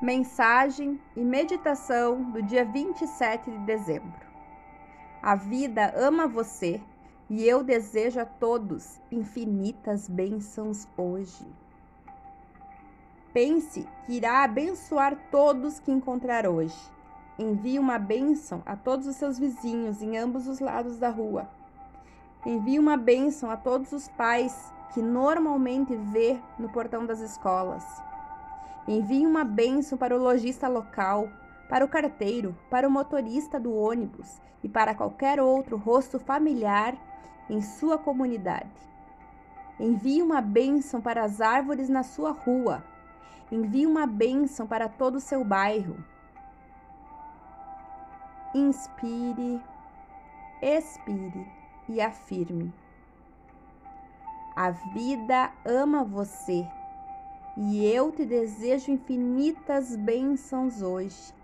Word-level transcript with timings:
Mensagem 0.00 1.00
e 1.16 1.24
meditação 1.24 2.22
do 2.30 2.40
dia 2.40 2.64
27 2.64 3.50
de 3.50 3.58
dezembro. 3.58 4.28
A 5.20 5.34
vida 5.34 5.92
ama 5.96 6.28
você 6.28 6.80
e 7.28 7.44
eu 7.44 7.64
desejo 7.64 8.20
a 8.20 8.24
todos 8.24 9.00
infinitas 9.10 10.08
bênçãos 10.08 10.86
hoje. 10.96 11.44
Pense 13.32 13.88
que 14.06 14.12
irá 14.12 14.44
abençoar 14.44 15.18
todos 15.32 15.80
que 15.80 15.90
encontrar 15.90 16.46
hoje. 16.46 16.78
Envie 17.36 17.80
uma 17.80 17.98
bênção 17.98 18.62
a 18.64 18.76
todos 18.76 19.08
os 19.08 19.16
seus 19.16 19.36
vizinhos 19.36 20.00
em 20.00 20.16
ambos 20.16 20.46
os 20.46 20.60
lados 20.60 20.96
da 20.96 21.10
rua. 21.10 21.48
Envie 22.46 22.78
uma 22.78 22.96
bênção 22.96 23.50
a 23.50 23.56
todos 23.56 23.90
os 23.90 24.06
pais 24.10 24.72
que 24.94 25.02
normalmente 25.02 25.96
vê 25.96 26.38
no 26.56 26.68
portão 26.68 27.04
das 27.04 27.18
escolas 27.18 27.84
Envie 28.88 29.26
uma 29.26 29.44
bênção 29.44 29.98
para 29.98 30.16
o 30.16 30.18
lojista 30.18 30.66
local, 30.66 31.28
para 31.68 31.84
o 31.84 31.88
carteiro, 31.88 32.56
para 32.70 32.88
o 32.88 32.90
motorista 32.90 33.60
do 33.60 33.70
ônibus 33.70 34.40
e 34.64 34.68
para 34.68 34.94
qualquer 34.94 35.38
outro 35.42 35.76
rosto 35.76 36.18
familiar 36.18 36.96
em 37.50 37.60
sua 37.60 37.98
comunidade. 37.98 38.70
Envie 39.78 40.22
uma 40.22 40.40
bênção 40.40 41.02
para 41.02 41.22
as 41.22 41.38
árvores 41.38 41.90
na 41.90 42.02
sua 42.02 42.30
rua. 42.30 42.82
Envie 43.52 43.86
uma 43.86 44.06
bênção 44.06 44.66
para 44.66 44.88
todo 44.88 45.16
o 45.16 45.20
seu 45.20 45.44
bairro. 45.44 46.02
Inspire, 48.54 49.60
expire 50.62 51.46
e 51.90 52.00
afirme. 52.00 52.72
A 54.56 54.70
vida 54.70 55.52
ama 55.66 56.02
você 56.02 56.66
e 57.60 57.84
eu 57.84 58.12
te 58.12 58.24
desejo 58.24 58.92
infinitas 58.92 59.96
bênçãos 59.96 60.80
hoje. 60.80 61.34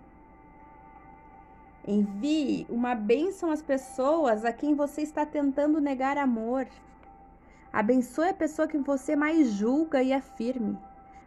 Envie 1.84 2.64
uma 2.70 2.94
bênção 2.94 3.50
às 3.50 3.61
pessoas 3.61 4.44
a 4.44 4.52
quem 4.52 4.77
você 4.77 5.02
está 5.02 5.27
tentando 5.27 5.80
negar 5.80 6.16
amor. 6.16 6.69
Abençoe 7.72 8.28
a 8.28 8.34
pessoa 8.34 8.69
que 8.69 8.78
você 8.78 9.16
mais 9.16 9.50
julga 9.55 10.05
e 10.05 10.12
afirme: 10.12 10.78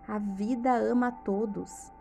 a 0.08 0.18
vida 0.20 0.74
ama 0.74 1.10
a 1.10 1.12
todos. 1.12 1.92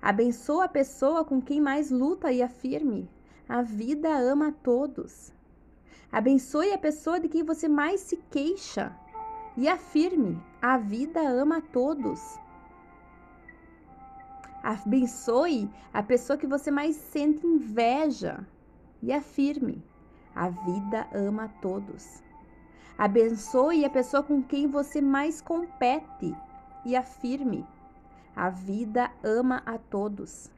Abençoe 0.00 0.64
a 0.64 0.68
pessoa 0.68 1.22
com 1.22 1.38
quem 1.38 1.60
mais 1.60 1.90
luta 1.90 2.32
e 2.32 2.42
afirme: 2.42 3.10
a 3.46 3.60
vida 3.60 4.08
ama 4.08 4.48
a 4.48 4.52
todos. 4.52 5.34
Abençoe 6.10 6.72
a 6.72 6.78
pessoa 6.78 7.20
de 7.20 7.28
quem 7.28 7.44
você 7.44 7.68
mais 7.68 8.00
se 8.00 8.16
queixa 8.30 8.96
e 9.60 9.68
afirme: 9.68 10.42
a 10.62 10.78
vida 10.78 11.20
ama 11.20 11.58
a 11.58 11.60
todos. 11.60 12.40
Abençoe 14.62 15.70
a 15.92 16.02
pessoa 16.02 16.38
que 16.38 16.46
você 16.46 16.70
mais 16.70 16.96
sente 16.96 17.46
inveja 17.46 18.46
e 19.02 19.12
afirme: 19.12 19.84
a 20.34 20.48
vida 20.48 21.06
ama 21.12 21.44
a 21.44 21.48
todos. 21.60 22.22
Abençoe 22.96 23.84
a 23.84 23.90
pessoa 23.90 24.22
com 24.22 24.42
quem 24.42 24.66
você 24.66 25.02
mais 25.02 25.42
compete 25.42 26.34
e 26.86 26.96
afirme: 26.96 27.66
a 28.34 28.48
vida 28.48 29.10
ama 29.22 29.62
a 29.66 29.76
todos. 29.76 30.50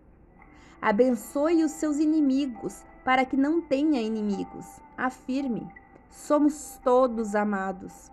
Abençoe 0.81 1.65
os 1.65 1.73
seus 1.73 1.99
inimigos 1.99 2.85
para 3.05 3.25
que 3.25 3.37
não 3.37 3.61
tenha 3.63 4.01
inimigos. 4.01 4.81
Afirme: 4.97 5.69
somos 6.09 6.79
todos 6.85 7.35
amados. 7.35 8.13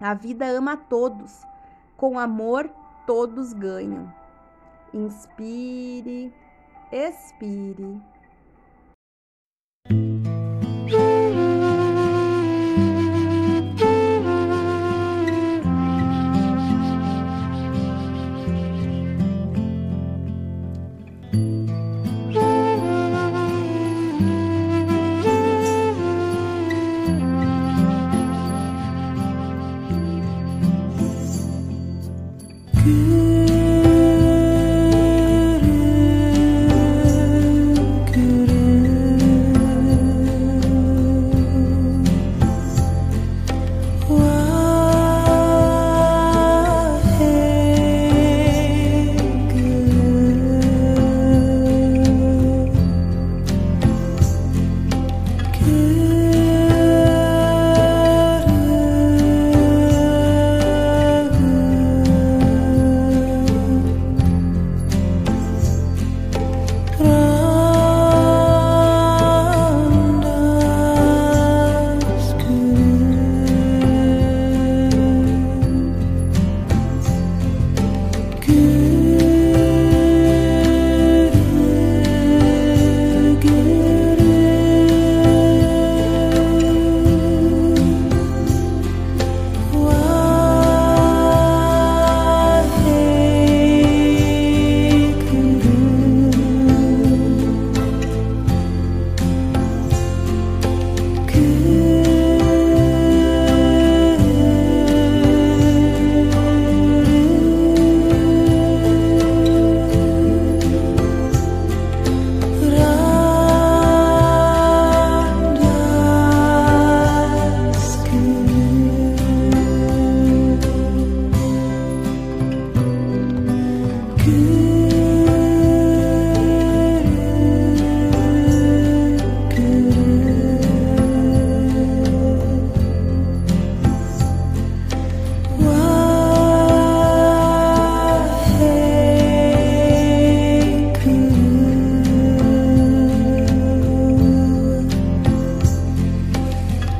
A 0.00 0.14
vida 0.14 0.46
ama 0.46 0.76
todos. 0.76 1.42
Com 1.96 2.18
amor, 2.18 2.68
todos 3.06 3.52
ganham. 3.52 4.12
Inspire, 4.92 6.32
expire. 6.92 8.00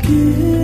别 0.06 0.63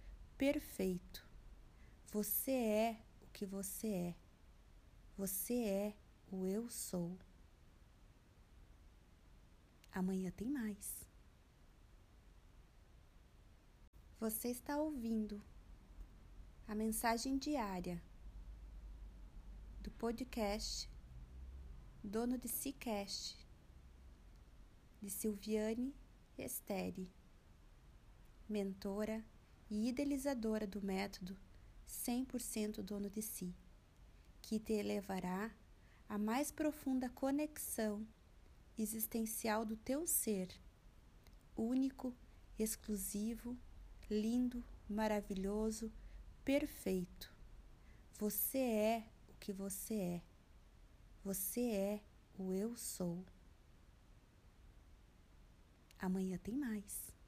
perfeito. 0.41 1.23
Você 2.11 2.51
é 2.51 3.05
o 3.21 3.27
que 3.27 3.45
você 3.45 3.87
é. 3.87 4.15
Você 5.15 5.53
é 5.53 5.95
o 6.31 6.47
eu 6.47 6.67
sou. 6.67 7.15
Amanhã 9.91 10.31
tem 10.31 10.49
mais. 10.49 11.07
Você 14.19 14.47
está 14.47 14.77
ouvindo 14.77 15.39
a 16.67 16.73
mensagem 16.73 17.37
diária 17.37 18.01
do 19.79 19.91
podcast 19.91 20.89
Dono 22.03 22.39
de 22.39 22.47
Sicast 22.47 23.37
de 24.99 25.09
Silviane 25.11 25.95
Esteri, 26.35 27.13
mentora 28.49 29.23
e 29.71 29.87
idealizadora 29.87 30.67
do 30.67 30.81
método 30.81 31.37
100% 31.87 32.83
dono 32.83 33.09
de 33.09 33.21
si, 33.21 33.55
que 34.41 34.59
te 34.59 34.83
levará 34.83 35.49
à 36.09 36.17
mais 36.17 36.51
profunda 36.51 37.09
conexão 37.09 38.05
existencial 38.77 39.65
do 39.65 39.77
teu 39.77 40.05
ser, 40.05 40.49
único, 41.55 42.13
exclusivo, 42.59 43.57
lindo, 44.09 44.61
maravilhoso, 44.89 45.89
perfeito. 46.43 47.33
Você 48.19 48.57
é 48.57 49.07
o 49.29 49.33
que 49.39 49.53
você 49.53 49.93
é. 49.93 50.21
Você 51.23 51.61
é 51.61 52.01
o 52.37 52.53
eu 52.53 52.75
sou. 52.75 53.23
Amanhã 55.97 56.37
tem 56.37 56.57
mais. 56.57 57.20